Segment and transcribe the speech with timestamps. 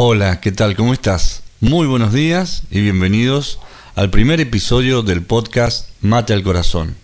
[0.00, 0.76] Hola, ¿qué tal?
[0.76, 1.42] ¿Cómo estás?
[1.58, 3.58] Muy buenos días y bienvenidos
[3.96, 6.94] al primer episodio del podcast Mate al Corazón.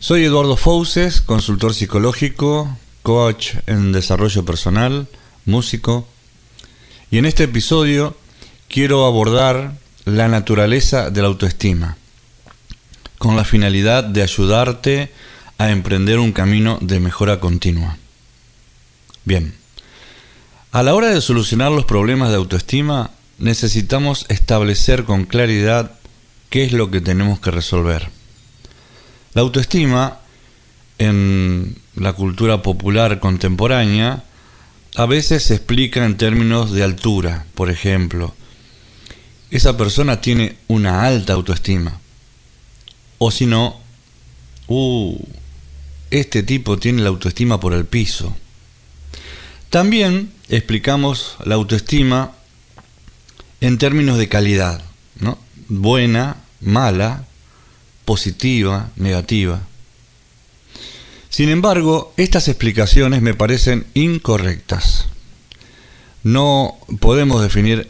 [0.00, 5.06] Soy Eduardo Fouses, consultor psicológico, coach en desarrollo personal,
[5.44, 6.08] músico,
[7.08, 8.16] y en este episodio
[8.66, 9.74] quiero abordar
[10.04, 11.96] la naturaleza de la autoestima,
[13.18, 15.12] con la finalidad de ayudarte
[15.56, 17.96] a emprender un camino de mejora continua.
[19.24, 19.59] Bien,
[20.72, 25.92] a la hora de solucionar los problemas de autoestima, necesitamos establecer con claridad
[26.48, 28.08] qué es lo que tenemos que resolver.
[29.34, 30.18] La autoestima,
[30.98, 34.24] en la cultura popular contemporánea,
[34.96, 37.46] a veces se explica en términos de altura.
[37.54, 38.34] Por ejemplo,
[39.50, 42.00] esa persona tiene una alta autoestima.
[43.18, 43.80] O si no,
[44.68, 45.16] uh,
[46.10, 48.36] este tipo tiene la autoestima por el piso.
[49.70, 52.32] También explicamos la autoestima
[53.60, 54.82] en términos de calidad,
[55.20, 55.38] ¿no?
[55.68, 57.24] Buena, mala,
[58.04, 59.62] positiva, negativa.
[61.28, 65.06] Sin embargo, estas explicaciones me parecen incorrectas.
[66.24, 67.88] No podemos definir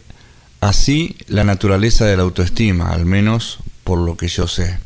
[0.60, 4.78] así la naturaleza de la autoestima, al menos por lo que yo sé.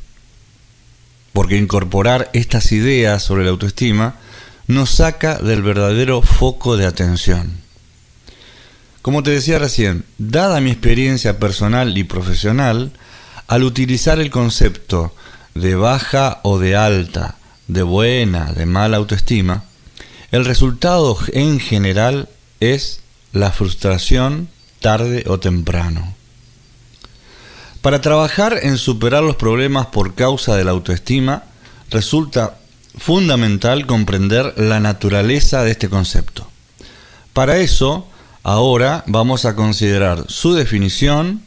[1.33, 4.21] Porque incorporar estas ideas sobre la autoestima
[4.67, 7.65] nos saca del verdadero foco de atención.
[9.03, 12.93] Como te decía recién, dada mi experiencia personal y profesional,
[13.47, 15.15] al utilizar el concepto
[15.55, 17.37] de baja o de alta,
[17.69, 19.65] de buena, de mala autoestima,
[20.31, 22.29] el resultado en general
[22.61, 23.01] es
[23.33, 24.49] la frustración
[24.81, 26.15] tarde o temprano.
[27.83, 31.45] Para trabajar en superar los problemas por causa de la autoestima,
[31.91, 32.57] resulta
[32.99, 36.49] fundamental comprender la naturaleza de este concepto.
[37.33, 38.07] Para eso,
[38.43, 41.43] ahora vamos a considerar su definición,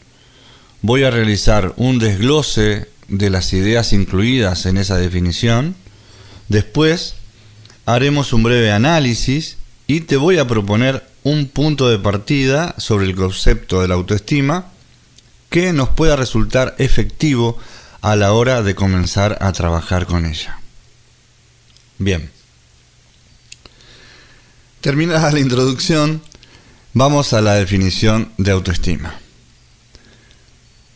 [0.82, 5.76] voy a realizar un desglose de las ideas incluidas en esa definición,
[6.50, 7.16] después
[7.86, 9.58] haremos un breve análisis
[9.88, 14.68] y te voy a proponer un punto de partida sobre el concepto de la autoestima
[15.50, 17.58] que nos pueda resultar efectivo
[18.02, 20.60] a la hora de comenzar a trabajar con ella.
[22.00, 22.30] Bien.
[24.82, 26.22] Terminada la introducción,
[26.94, 29.20] vamos a la definición de autoestima.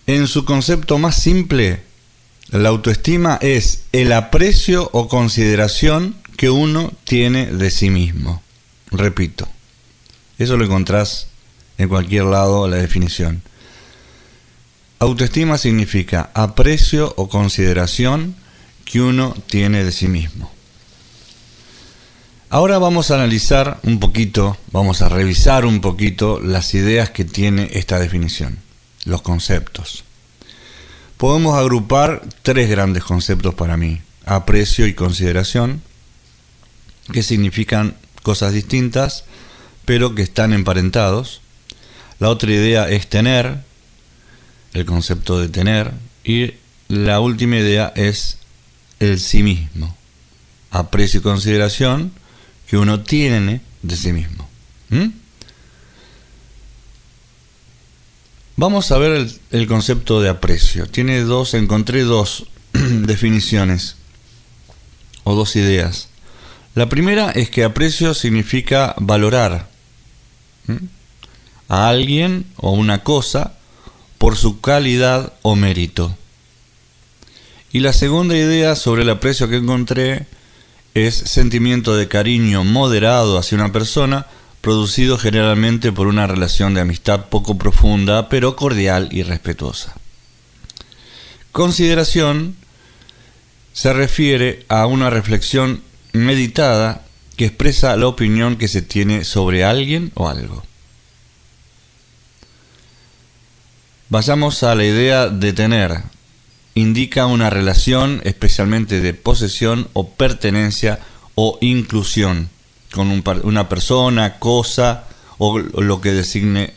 [0.08, 1.82] En su concepto más simple,
[2.50, 8.42] la autoestima es el aprecio o consideración que uno tiene de sí mismo.
[8.92, 9.48] Repito,
[10.38, 11.28] eso lo encontrás
[11.78, 13.42] en cualquier lado la definición.
[15.00, 18.36] Autoestima significa aprecio o consideración
[18.86, 20.52] que uno tiene de sí mismo.
[22.54, 27.70] Ahora vamos a analizar un poquito, vamos a revisar un poquito las ideas que tiene
[27.72, 28.58] esta definición,
[29.06, 30.04] los conceptos.
[31.16, 35.82] Podemos agrupar tres grandes conceptos para mí, aprecio y consideración,
[37.14, 39.24] que significan cosas distintas,
[39.86, 41.40] pero que están emparentados.
[42.20, 43.64] La otra idea es tener,
[44.74, 45.94] el concepto de tener,
[46.26, 46.56] y
[46.90, 48.40] la última idea es
[49.00, 49.96] el sí mismo.
[50.70, 52.12] Aprecio y consideración
[52.72, 54.48] que uno tiene de sí mismo.
[54.92, 55.08] ¿Mm?
[58.56, 60.86] Vamos a ver el, concepto de aprecio.
[60.86, 63.98] Tiene dos, encontré dos definiciones
[65.26, 66.08] o dos ideas.
[66.74, 69.68] La primera es que aprecio significa valorar
[71.68, 73.56] a alguien o una cosa
[74.18, 76.16] por su calidad o mérito.
[77.74, 80.26] Y la segunda idea sobre el aprecio que encontré
[80.94, 84.28] es sentimiento de cariño moderado hacia una persona,
[84.62, 89.96] producido generalmente por una relación de amistad poco profunda, pero cordial y respetuosa.
[91.52, 92.56] Consideración
[93.74, 95.81] se refiere a una reflexión
[96.13, 97.03] meditada
[97.38, 100.63] que expresa la opinión que se tiene sobre alguien o algo.
[104.09, 106.03] Vayamos a la idea de tener,
[106.76, 111.00] indica una relación especialmente de posesión o pertenencia
[111.35, 112.50] o inclusión
[112.91, 115.06] con una persona, cosa
[115.38, 116.73] o lo que designe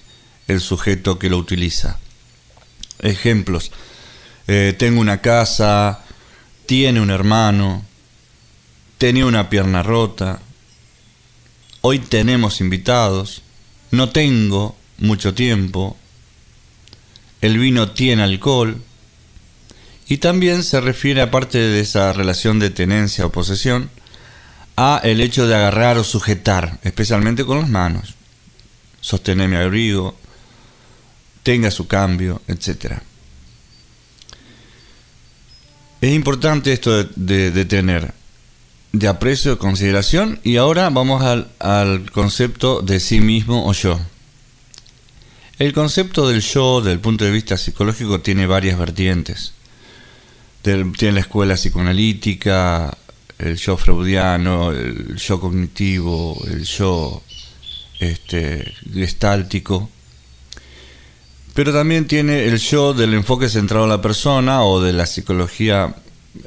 [0.49, 1.99] el sujeto que lo utiliza.
[3.01, 3.73] Ejemplos.
[4.47, 6.01] Eh, tengo una casa,
[6.67, 7.85] tiene un hermano,
[8.99, 10.41] tenía una pierna rota,
[11.81, 13.43] hoy tenemos invitados,
[13.91, 15.97] no tengo mucho tiempo,
[17.41, 18.83] el vino tiene alcohol,
[20.09, 23.91] y también se refiere, aparte de esa relación de tenencia o posesión,
[24.77, 28.15] a el hecho de agarrar o sujetar, especialmente con las manos.
[29.01, 30.17] sostener mi abrigo,
[31.43, 32.95] tenga su cambio, etc.
[36.01, 38.15] Es importante esto de, tener
[38.93, 44.01] de aprecio, consideración y ahora vamos al, al concepto de sí mismo o yo.
[45.59, 49.53] El concepto del yo, desde el punto de vista psicológico, tiene varias vertientes.
[50.65, 52.97] Tiene la escuela psicoanalítica,
[53.39, 57.23] el yo freudiano, el yo cognitivo, el yo
[58.01, 59.91] este, gestáltico.
[61.53, 65.95] Pero también tiene el yo del enfoque centrado en la persona o de la psicología,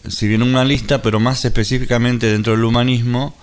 [0.09, 3.35] si bien una lista, pero más específicamente dentro del humanismo,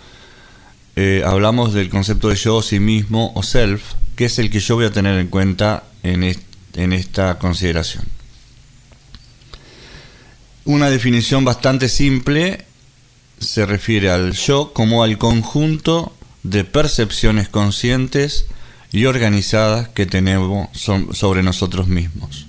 [0.97, 4.75] eh, hablamos del concepto de yo, sí mismo o self, que es el que yo
[4.75, 6.25] voy a tener en cuenta en,
[6.75, 8.14] en esta consideración.
[10.65, 12.65] Una definición bastante simple
[13.39, 18.47] se refiere al yo como al conjunto de percepciones conscientes
[18.91, 22.47] y organizadas que tenemos sobre nosotros mismos.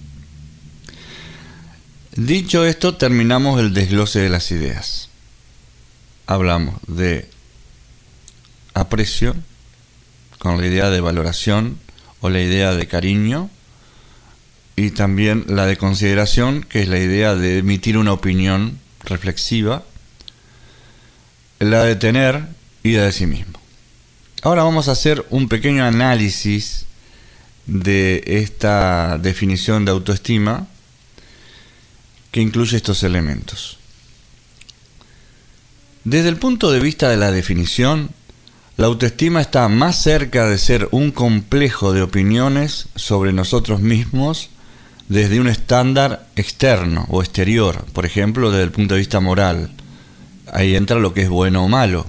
[2.15, 5.09] Dicho esto, terminamos el desglose de las ideas.
[6.27, 7.29] Hablamos de
[8.73, 9.35] aprecio,
[10.39, 11.77] con la idea de valoración
[12.21, 13.49] o la idea de cariño,
[14.75, 19.83] y también la de consideración, que es la idea de emitir una opinión reflexiva,
[21.59, 22.45] la de tener
[22.83, 23.59] y de sí mismo.
[24.41, 26.85] Ahora vamos a hacer un pequeño análisis
[27.65, 30.67] de esta definición de autoestima
[32.31, 33.79] que incluye estos elementos.
[36.03, 38.11] Desde el punto de vista de la definición,
[38.77, 44.49] la autoestima está más cerca de ser un complejo de opiniones sobre nosotros mismos
[45.07, 49.71] desde un estándar externo o exterior, por ejemplo, desde el punto de vista moral.
[50.51, 52.07] Ahí entra lo que es bueno o malo.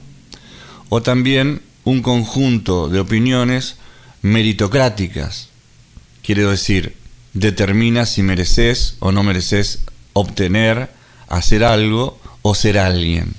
[0.89, 3.77] O también un conjunto de opiniones
[4.23, 5.49] meritocráticas.
[6.23, 6.97] Quiere decir,
[7.33, 9.81] determina si mereces o no mereces
[10.13, 10.91] obtener,
[11.29, 13.35] hacer algo o ser alguien.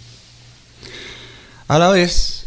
[1.68, 2.46] A la vez,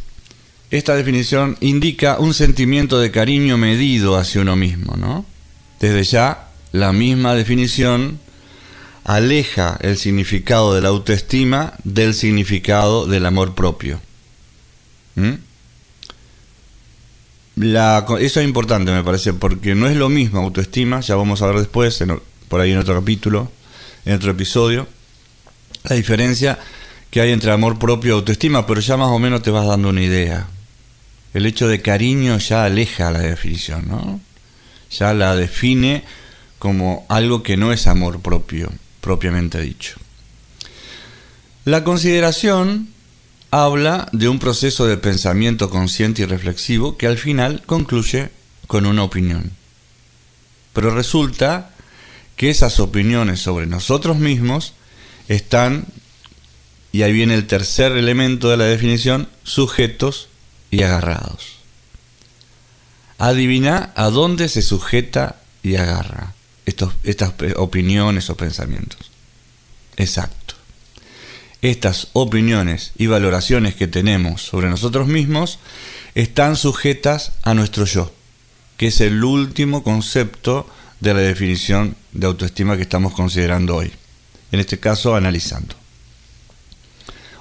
[0.71, 5.27] esta definición indica un sentimiento de cariño medido hacia uno mismo, ¿no?
[5.81, 8.19] Desde ya, la misma definición
[9.05, 14.01] aleja el significado de la autoestima del significado del amor propio.
[15.17, 15.35] ¿Mm?
[17.63, 21.57] eso es importante, me parece, porque no es lo mismo autoestima, ya vamos a ver
[21.57, 22.03] después,
[22.49, 23.51] por ahí en otro capítulo,
[24.07, 24.89] en otro episodio,
[25.85, 26.59] la diferencia
[27.11, 29.91] que hay entre amor propio y autoestima, pero ya más o menos te vas dando
[29.91, 30.47] una idea
[31.35, 34.21] el hecho de cariño ya aleja la definición, ¿no?
[34.91, 36.03] Ya la define
[36.61, 38.71] como algo que no es amor propio,
[39.01, 39.99] propiamente dicho.
[41.65, 42.91] La consideración
[43.51, 48.29] habla de un proceso de pensamiento consciente y reflexivo que al final concluye
[48.67, 49.53] con una opinión.
[50.75, 51.71] Pero resulta
[52.37, 54.75] que esas opiniones sobre nosotros mismos
[55.29, 55.87] están,
[56.93, 60.29] y ahí viene el tercer elemento de la definición, sujetos
[60.71, 61.57] y agarrados.
[63.17, 66.35] Adivina a dónde se sujeta y agarra
[67.03, 69.11] estas opiniones o pensamientos.
[69.97, 70.55] Exacto.
[71.63, 75.59] Estas opiniones y valoraciones que tenemos sobre nosotros mismos
[76.15, 78.13] están sujetas a nuestro yo,
[78.77, 80.67] que es el último concepto
[81.01, 83.93] de la definición de autoestima que estamos considerando hoy.
[84.53, 85.75] En este caso, analizando.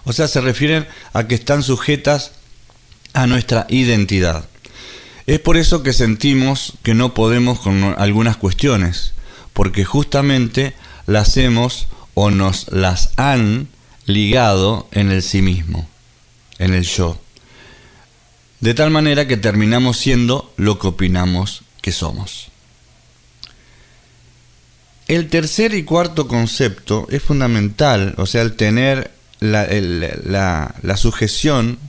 [0.03, 2.31] O sea, se refieren a que están sujetas
[3.13, 4.48] a nuestra identidad.
[5.27, 9.13] Es por eso que sentimos que no podemos con algunas cuestiones,
[9.53, 10.73] porque justamente
[11.05, 13.67] las hemos o nos las han
[14.05, 15.87] ligado en el sí mismo,
[16.57, 17.19] en el yo.
[18.59, 22.49] De tal manera que terminamos siendo lo que opinamos que somos.
[25.07, 31.79] El tercer y cuarto concepto es fundamental, o sea, el tener la, la sujeción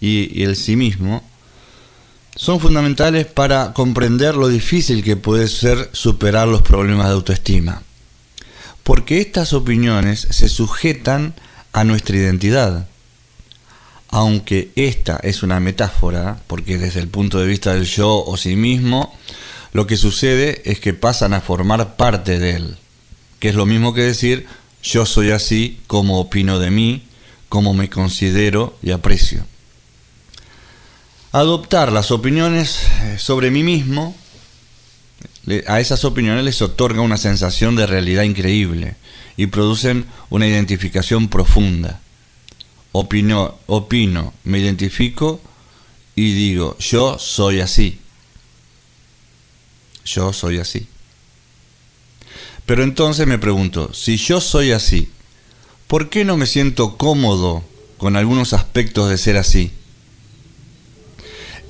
[0.00, 1.22] y, el sí mismo
[2.40, 7.82] son fundamentales para comprender lo difícil que puede ser superar los problemas de autoestima.
[8.82, 11.34] Porque estas opiniones se sujetan
[11.74, 12.88] a nuestra identidad.
[14.08, 18.56] Aunque esta es una metáfora, porque desde el punto de vista del yo o sí
[18.56, 19.14] mismo,
[19.74, 22.78] lo que sucede es que pasan a formar parte de él.
[23.38, 24.46] Que es lo mismo que decir
[24.82, 27.02] yo soy así como opino de mí,
[27.50, 29.44] como me considero y aprecio.
[31.32, 34.16] Adoptar las opiniones eh, sobre mí mismo,
[35.68, 38.96] a esas opiniones les otorga una sensación de realidad increíble
[39.36, 42.00] y producen una identificación profunda.
[42.90, 45.40] Opino, opino, me identifico
[46.16, 48.00] y digo, yo soy así.
[50.04, 50.88] yo soy así.
[52.66, 55.10] Pero entonces me pregunto, si yo soy así,
[55.86, 57.62] ¿por qué no me siento cómodo
[57.98, 59.70] con algunos aspectos de ser así?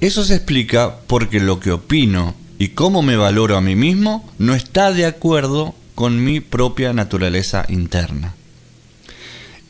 [0.00, 4.54] Eso se explica porque lo que opino y cómo me valoro a mí mismo no
[4.54, 8.34] está de acuerdo con mi propia naturaleza interna.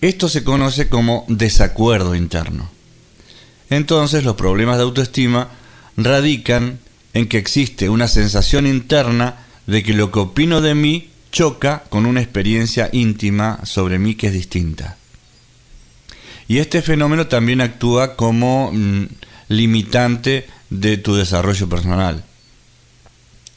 [0.01, 2.71] Esto se conoce como desacuerdo interno.
[3.69, 5.49] Entonces los problemas de autoestima
[5.97, 6.79] radican
[7.13, 12.07] en que existe una sensación interna de que lo que opino de mí choca con
[12.07, 14.97] una experiencia íntima sobre mí que es distinta.
[16.49, 19.07] Y este fenómeno también actúa como mm,
[19.51, 22.25] limitante de tu desarrollo personal.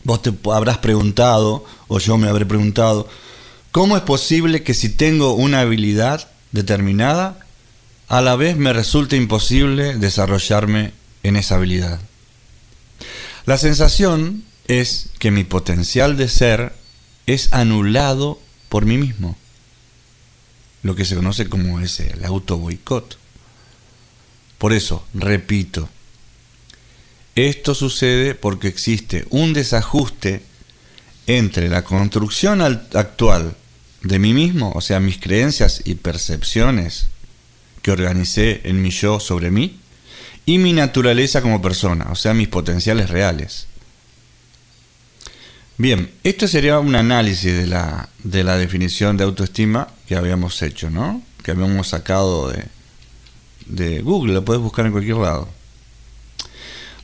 [0.03, 3.07] Vos te habrás preguntado, o yo me habré preguntado,
[3.71, 7.39] ¿cómo es posible que si tengo una habilidad determinada,
[8.09, 11.99] a la vez me resulte imposible desarrollarme en esa habilidad?
[13.45, 16.73] La sensación es que mi potencial de ser
[17.27, 19.37] es anulado por mí mismo,
[20.81, 23.19] lo que se conoce como ese, el auto boicot.
[24.63, 25.89] Por eso, repito,
[27.35, 30.41] esto sucede porque existe un desajuste
[31.27, 33.57] entre la construcción actual
[34.03, 37.07] de mí mismo, o sea, mis creencias y percepciones
[37.81, 39.81] que organicé en mi yo sobre mí,
[40.45, 43.67] y mi naturaleza como persona, o sea, mis potenciales reales.
[45.77, 50.89] Bien, esto sería un análisis de la, de la definición de autoestima que habíamos hecho,
[50.89, 51.21] ¿no?
[51.43, 52.63] Que habíamos sacado de,
[53.65, 55.47] de Google, lo puedes buscar en cualquier lado.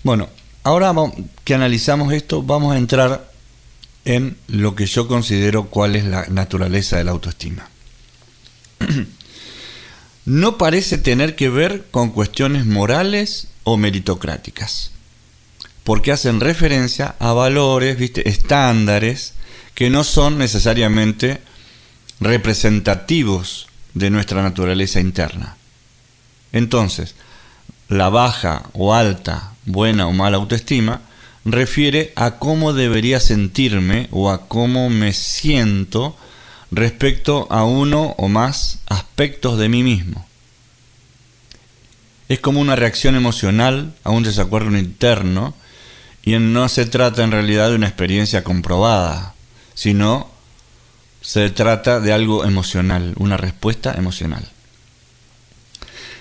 [0.03, 0.29] Bueno,
[0.63, 0.93] ahora
[1.43, 3.29] que analizamos esto, vamos a entrar
[4.05, 7.69] en lo que yo considero cuál es la naturaleza de la autoestima.
[10.25, 14.91] no parece tener que ver con cuestiones morales o meritocráticas,
[15.83, 18.27] porque hacen referencia a valores, ¿viste?
[18.29, 19.33] estándares
[19.75, 21.41] que no son necesariamente
[22.19, 25.58] representativos de nuestra naturaleza interna.
[26.51, 27.15] Entonces,
[27.87, 31.01] la baja o alta, buena o mala autoestima
[31.45, 36.15] refiere a cómo debería sentirme o a cómo me siento
[36.71, 40.27] respecto a uno o más aspectos de mí mismo.
[42.27, 45.55] Es como una reacción emocional a un desacuerdo interno
[46.23, 49.33] y no se trata en realidad de una experiencia comprobada,
[49.73, 50.29] sino
[51.21, 54.47] se trata de algo emocional, una respuesta emocional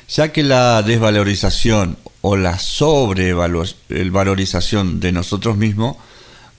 [0.09, 5.97] ya que la desvalorización o la sobrevalorización de nosotros mismos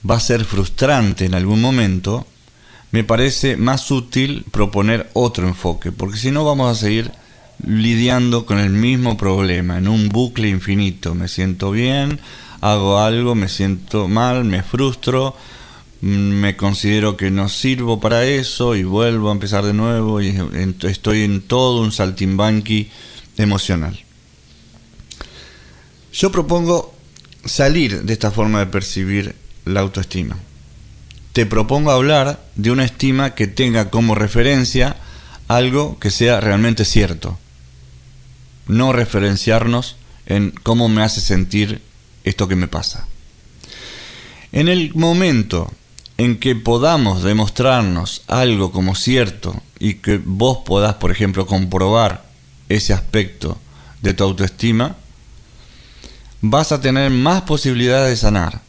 [0.08, 2.26] va a ser frustrante en algún momento,
[2.92, 7.12] me parece más útil proponer otro enfoque, porque si no vamos a seguir
[7.66, 11.14] lidiando con el mismo problema, en un bucle infinito.
[11.14, 12.20] Me siento bien,
[12.60, 15.36] hago algo, me siento mal, me frustro,
[16.00, 20.34] me considero que no sirvo para eso y vuelvo a empezar de nuevo y
[20.82, 22.90] estoy en todo un saltimbanqui
[23.42, 23.98] emocional.
[26.12, 26.94] Yo propongo
[27.44, 30.36] salir de esta forma de percibir la autoestima.
[31.32, 34.96] Te propongo hablar de una estima que tenga como referencia
[35.48, 37.38] algo que sea realmente cierto.
[38.66, 41.82] No referenciarnos en cómo me hace sentir
[42.24, 43.06] esto que me pasa.
[44.52, 45.70] En el momento
[46.18, 52.29] en que podamos demostrarnos algo como cierto y que vos podás, por ejemplo, comprobar
[52.70, 53.58] ese aspecto
[54.00, 54.96] de tu autoestima,
[56.40, 58.62] vas a tener más posibilidades de sanar.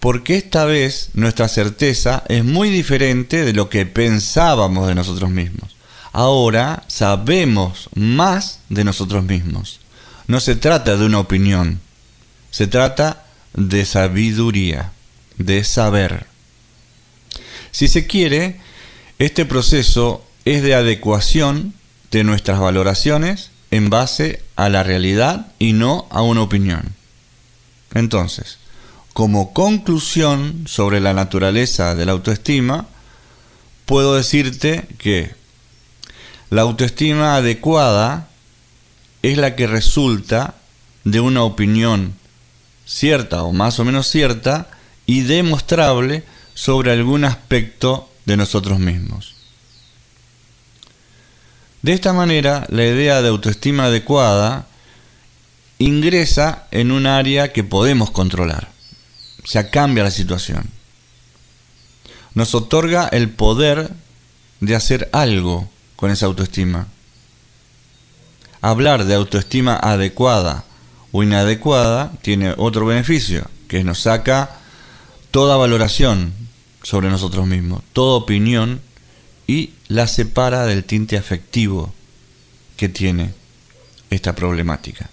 [0.00, 5.76] Porque esta vez nuestra certeza es muy diferente de lo que pensábamos de nosotros mismos.
[6.12, 9.80] Ahora sabemos más de nosotros mismos.
[10.26, 11.80] No se trata de una opinión,
[12.50, 14.92] se trata de sabiduría,
[15.36, 16.26] de saber.
[17.72, 18.60] Si se quiere,
[19.18, 21.74] este proceso es de adecuación
[22.10, 26.94] de nuestras valoraciones en base a la realidad y no a una opinión.
[27.94, 28.58] Entonces,
[29.12, 32.86] como conclusión sobre la naturaleza de la autoestima,
[33.84, 35.34] puedo decirte que
[36.50, 38.28] la autoestima adecuada
[39.22, 40.54] es la que resulta
[41.04, 42.14] de una opinión
[42.86, 44.70] cierta o más o menos cierta
[45.04, 46.24] y demostrable
[46.54, 49.37] sobre algún aspecto de nosotros mismos.
[51.82, 54.66] De esta manera, la idea de autoestima adecuada
[55.78, 58.68] ingresa en un área que podemos controlar.
[59.44, 60.68] O sea, cambia la situación.
[62.34, 63.90] Nos otorga el poder
[64.60, 66.88] de hacer algo con esa autoestima.
[68.60, 70.64] Hablar de autoestima adecuada
[71.12, 74.56] o inadecuada tiene otro beneficio, que nos saca
[75.30, 76.32] toda valoración
[76.82, 78.80] sobre nosotros mismos, toda opinión
[79.46, 81.92] y la separa del tinte afectivo
[82.76, 83.32] que tiene
[84.10, 85.10] esta problemática.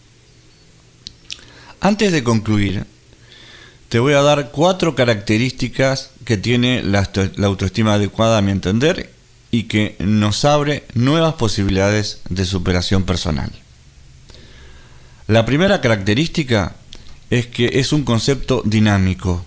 [1.81, 2.85] Antes de concluir,
[3.89, 7.09] te voy a dar cuatro características que tiene la,
[7.43, 9.13] autoestima adecuada a mi entender
[9.51, 13.51] y que nos abre nuevas posibilidades de superación personal.
[15.27, 16.75] La primera característica
[17.29, 19.45] es que es un concepto dinámico.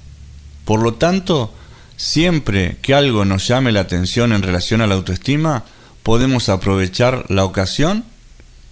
[0.64, 1.54] Por lo tanto,
[1.98, 5.64] siempre que algo nos llame la atención en relación a la autoestima,
[6.02, 8.04] podemos aprovechar la ocasión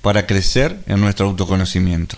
[0.01, 2.17] para crecer en nuestro autoconocimiento.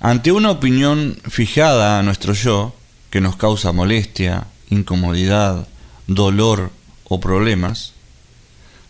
[0.00, 2.74] Ante una opinión fijada a nuestro yo,
[3.08, 5.66] que nos causa molestia, incomodidad,
[6.06, 6.70] dolor
[7.04, 7.92] o problemas,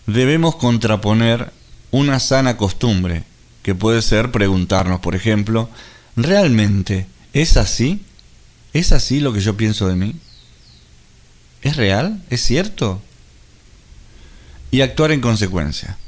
[0.06, 1.52] debemos contraponer
[1.90, 3.24] una sana costumbre,
[3.62, 5.68] que puede ser preguntarnos, por ejemplo,
[6.16, 8.00] ¿realmente es así?
[8.72, 10.16] ¿Es así lo que yo pienso de mí?
[11.66, 12.22] ¿Es real?
[12.30, 13.02] ¿Es cierto?
[14.70, 15.98] Y actuar en consecuencia.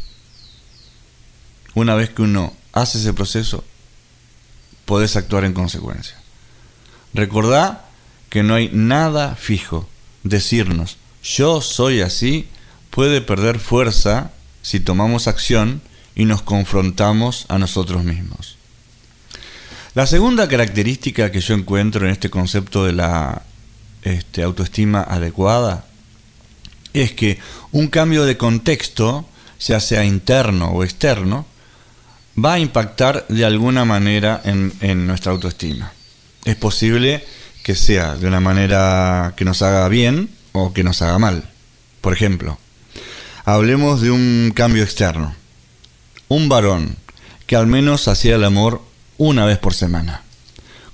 [1.75, 3.65] Una vez que uno hace ese proceso,
[4.85, 6.15] podés actuar en consecuencia.
[7.13, 7.87] Recordá
[8.31, 9.89] que no hay nada fijo.
[10.23, 12.47] Decirnos, yo soy así,
[12.91, 14.31] puede perder fuerza
[14.63, 15.83] si tomamos acción
[16.15, 18.59] y nos confrontamos a nosotros mismos.
[19.97, 23.43] La segunda característica que yo encuentro en este concepto de la
[24.03, 25.85] este, autoestima adecuada
[26.93, 27.39] es que
[27.73, 29.27] un cambio de contexto,
[29.61, 31.47] ya sea interno o externo,
[32.43, 35.93] va a impactar de alguna manera en, nuestra autoestima.
[36.45, 37.25] Es posible
[37.63, 41.45] que sea de una manera que nos haga bien o que nos haga mal.
[42.01, 42.59] Por ejemplo,
[43.45, 45.35] hablemos de un cambio externo.
[46.29, 46.97] Un varón
[47.47, 48.83] que al menos hacía el amor
[49.17, 50.23] una vez por semana.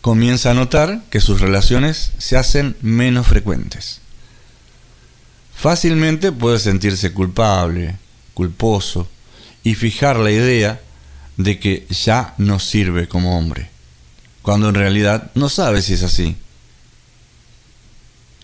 [0.05, 4.03] Comienza a notar que sus relaciones se hacen menos frecuentes.
[5.57, 7.97] Fácilmente puede sentirse culpable,
[8.35, 9.09] culposo,
[9.63, 10.83] y fijar la idea
[11.39, 13.71] de que ya no sirve como hombre,
[14.43, 16.37] cuando en realidad no sabe si es así.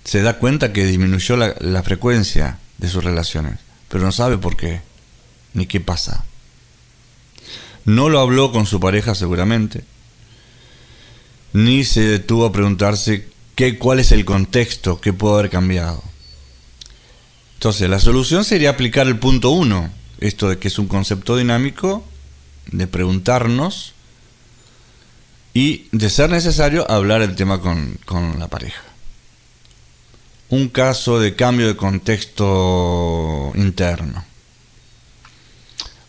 [0.03, 3.59] Se da cuenta que disminuyó la, frecuencia de sus relaciones,
[3.91, 4.81] pero no sabe por qué,
[5.53, 6.25] ni qué pasa.
[7.85, 9.85] No lo habló con su pareja seguramente,
[11.53, 16.03] ni se detuvo a preguntarse qué, cuál es el contexto que pudo haber cambiado.
[17.55, 22.05] Entonces, la solución sería aplicar el punto 1, esto de que es un concepto dinámico
[22.73, 23.95] de preguntarnos
[25.53, 27.99] y, de ser necesario, hablar el tema con,
[28.39, 28.83] la pareja.
[30.49, 34.25] Un caso de cambio de contexto interno.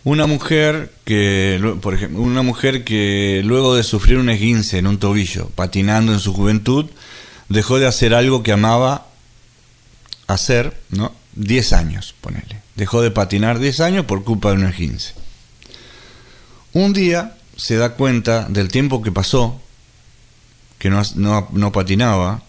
[0.03, 4.97] Una mujer que, por ejemplo, una mujer que luego de sufrir un esguince en un
[4.97, 6.87] tobillo, patinando en su juventud,
[7.49, 9.07] dejó de hacer algo que amaba
[10.27, 11.13] hacer, ¿no?
[11.35, 12.61] 10 años, ponele.
[12.75, 15.13] Dejó de patinar 10 años por culpa de un esguince.
[16.73, 19.61] Un día se da cuenta del tiempo que pasó,
[20.79, 22.43] que no, no, patinaba,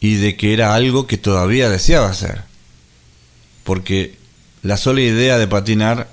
[0.00, 2.44] y de que era algo que todavía deseaba hacer.
[3.64, 4.16] Porque
[4.62, 6.08] la sola idea de patinar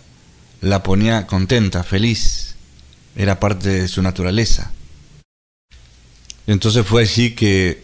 [0.63, 2.56] la ponía contenta, feliz,
[3.17, 4.71] era parte de su naturaleza.
[6.47, 7.84] Entonces fue allí que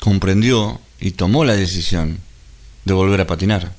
[0.00, 2.18] comprendió y tomó la decisión
[2.86, 3.74] de volver a patinar.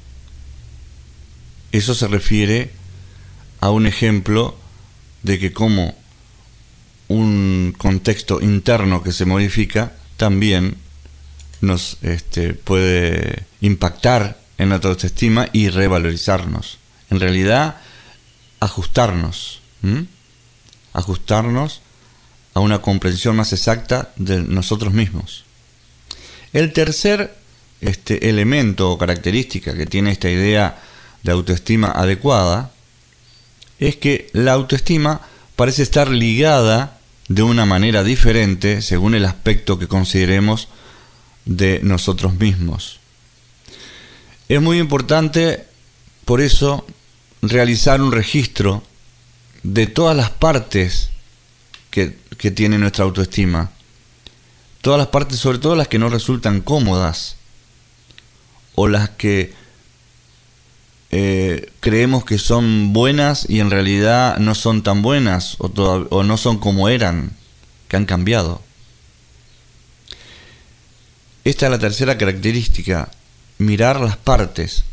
[1.71, 2.69] Eso se refiere
[3.61, 4.55] a un ejemplo
[5.23, 5.95] de que como
[7.07, 10.77] un contexto interno que se modifica también
[11.61, 16.77] nos este, puede impactar en nuestra autoestima y revalorizarnos.
[17.09, 17.77] En realidad,
[18.65, 19.61] ajustarnos.
[20.93, 21.81] Ajustarnos
[22.53, 25.43] a una comprensión más exacta de nosotros mismos.
[26.53, 27.35] El tercer
[27.81, 30.81] este, elemento o característica que tiene esta idea
[31.23, 32.71] de autoestima adecuada
[33.79, 35.21] es que la autoestima
[35.55, 36.97] parece estar ligada
[37.27, 40.69] de una manera diferente según el aspecto que consideremos
[41.45, 42.99] de nosotros mismos.
[44.47, 45.65] Es muy importante,
[46.23, 46.85] por eso,
[47.49, 48.83] realizar un registro
[49.63, 51.09] de todas las partes
[51.89, 53.71] que, que, tiene nuestra autoestima.
[54.81, 57.37] Todas las partes, sobre todo las que no resultan cómodas
[58.75, 59.53] o las que
[61.11, 66.37] eh, creemos que son buenas y en realidad no son tan buenas o, o no
[66.37, 67.31] son como eran,
[67.87, 68.61] que han cambiado.
[71.45, 73.09] Esta es la tercera característica,
[73.59, 74.83] mirar las partes,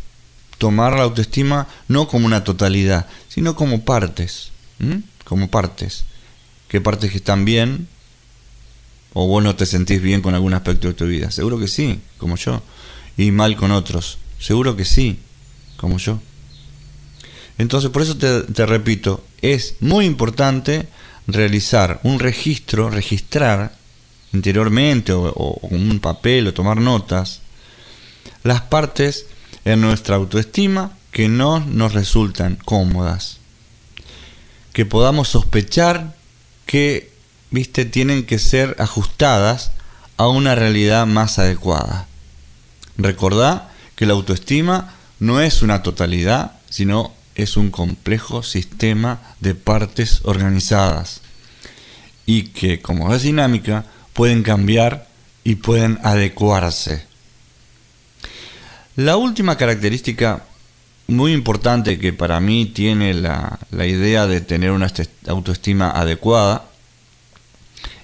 [0.59, 4.51] tomar la autoestima no como una totalidad, sino como partes,
[5.25, 6.05] como partes.
[6.69, 7.87] ¿Qué partes que están bien
[9.13, 11.31] O vos no te sentís bien con algún aspecto de tu vida.
[11.31, 12.63] Seguro que sí, como yo.
[13.19, 14.17] Y mal con otros.
[14.39, 15.19] Seguro que sí,
[15.77, 16.19] como yo.
[17.59, 20.89] Entonces, por eso te, repito, es muy importante
[21.27, 23.77] realizar un registro, registrar
[24.33, 27.43] interiormente o, con un papel o tomar notas
[28.45, 29.27] las partes
[29.65, 33.39] en nuestra autoestima que no nos resultan cómodas.
[34.73, 36.17] Que podamos sospechar
[36.67, 37.13] que,
[37.51, 39.73] viste, tienen que ser ajustadas
[40.17, 42.07] a una realidad más adecuada.
[42.97, 50.21] Recordá que la autoestima no es una totalidad, sino es un complejo sistema de partes
[50.25, 51.21] organizadas
[52.27, 55.09] y que, como es dinámica, pueden cambiar
[55.45, 57.05] y pueden adecuarse.
[58.97, 60.45] La última característica
[61.07, 64.93] muy importante que para mí tiene la, idea de tener una
[65.27, 66.65] autoestima adecuada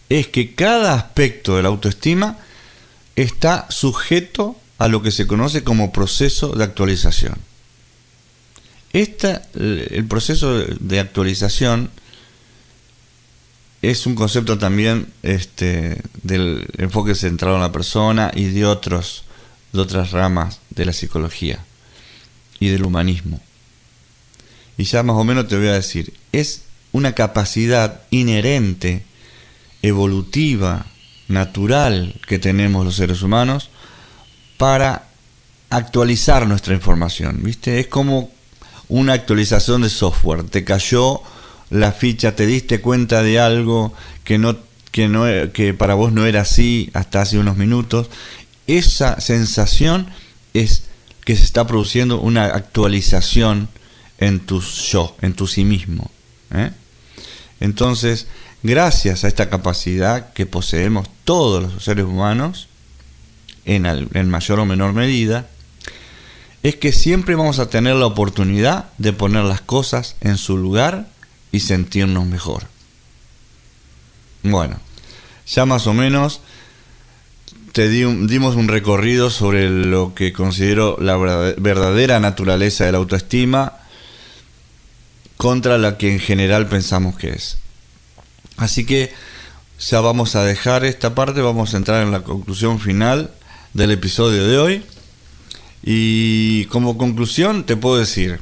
[0.09, 2.39] es que cada aspecto de la autoestima
[3.17, 7.37] está sujeto a lo que se conoce como proceso de actualización.
[8.93, 11.91] Esta, el proceso de actualización
[13.83, 19.25] es un concepto también este, del enfoque centrado en la persona y de otros
[19.73, 21.65] de otras ramas de la psicología
[22.61, 23.41] y del humanismo.
[24.77, 29.05] Y ya más o menos te voy a decir, es una capacidad inherente,
[29.83, 30.87] evolutiva,
[31.29, 33.71] natural que tenemos los seres humanos
[34.57, 35.05] para
[35.71, 37.79] actualizar nuestra información, ¿viste?
[37.79, 38.31] Es como
[38.89, 41.21] una actualización de software, te cayó
[41.71, 43.93] la ficha, te diste cuenta de algo
[44.25, 44.57] que no
[44.91, 48.09] que no que para vos no era así hasta hace unos minutos
[48.69, 50.07] esa sensación
[50.55, 50.85] es
[51.25, 53.69] que se está produciendo una actualización
[54.19, 56.11] en tu yo, en tu sí mismo.
[56.53, 56.71] ¿eh?
[57.61, 58.29] Entonces,
[58.63, 62.69] gracias a esta capacidad que poseemos todos los seres humanos,
[63.65, 65.49] en, en mayor o menor medida,
[66.63, 71.09] es que siempre vamos a tener la oportunidad de poner las cosas en su lugar
[71.53, 72.65] y sentirnos mejor.
[74.43, 74.79] Bueno,
[75.47, 76.41] ya más o menos
[77.73, 83.75] te dimos un recorrido sobre lo que considero la verdadera naturaleza de la autoestima
[85.37, 87.59] contra la que en general pensamos que es.
[88.57, 89.13] Así que
[89.79, 93.31] ya vamos a dejar esta parte, vamos a entrar en la conclusión final
[93.75, 94.85] del episodio de hoy.
[95.83, 98.41] Y como conclusión te puedo decir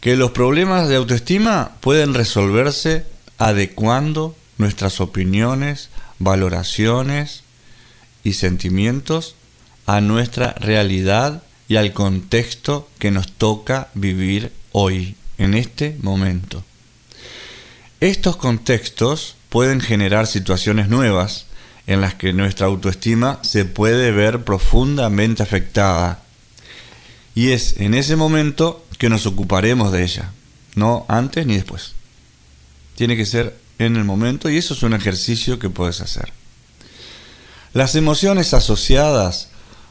[0.00, 3.04] que los problemas de autoestima pueden resolverse
[3.36, 7.44] adecuando nuestras opiniones, valoraciones,
[8.24, 9.34] y sentimientos
[9.86, 16.64] a nuestra realidad y al contexto que nos toca vivir hoy, en este momento.
[18.00, 21.46] Estos contextos pueden generar situaciones nuevas
[21.86, 26.22] en las que nuestra autoestima se puede ver profundamente afectada.
[27.34, 30.32] Y es en ese momento que nos ocuparemos de ella,
[30.74, 31.94] no antes ni después.
[32.96, 36.32] Tiene que ser en el momento y eso es un ejercicio que puedes hacer.
[37.72, 39.48] Las emociones asociadas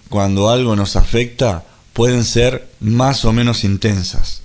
[0.10, 1.64] cuando algo nos afecta
[1.94, 4.42] pueden ser más o menos intensas,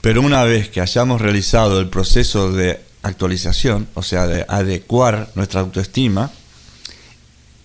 [0.00, 5.60] pero una vez que hayamos realizado el proceso de actualización, o sea, de adecuar nuestra
[5.60, 6.30] autoestima,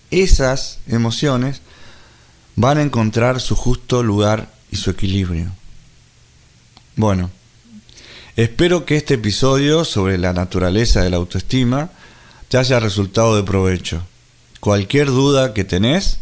[0.09, 1.61] esas emociones
[2.55, 5.51] van a encontrar su justo lugar y su equilibrio.
[6.95, 7.29] Bueno,
[8.35, 11.91] espero que este episodio sobre la naturaleza de la autoestima
[12.47, 14.01] te haya resultado de provecho.
[14.59, 16.17] Cualquier duda que tenés,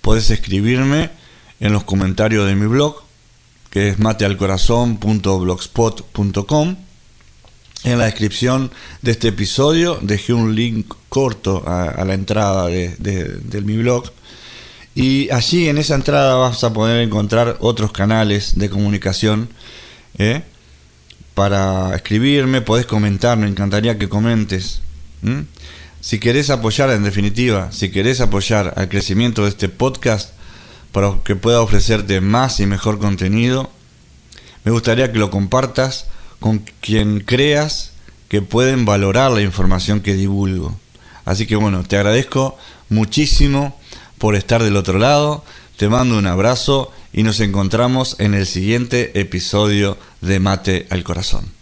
[0.00, 1.10] podés escribirme
[1.60, 2.96] en los comentarios de mi blog,
[3.70, 6.76] que es matealcorazon.blogspot.com.
[7.82, 13.78] En la descripción de este episodio dejé un link corto a, la entrada de, mi
[13.78, 14.12] blog.
[14.94, 19.48] Y allí en esa entrada vas a poder encontrar otros canales de comunicación.
[20.18, 20.42] ¿eh?
[21.34, 24.82] Para escribirme, podés comentar, me encantaría que comentes.
[26.00, 30.30] Si querés apoyar, en definitiva, si querés apoyar al crecimiento de este podcast
[30.92, 33.70] para que pueda ofrecerte más y mejor contenido,
[34.64, 36.06] me gustaría que lo compartas
[36.38, 37.92] con quien creas
[38.28, 40.74] que pueden valorar la información que divulgo.
[41.26, 42.56] Así que bueno, te agradezco
[42.88, 43.78] muchísimo
[44.18, 45.44] por estar del otro lado,
[45.76, 51.59] te mando un abrazo y nos encontramos en el siguiente episodio de Mate al Corazón.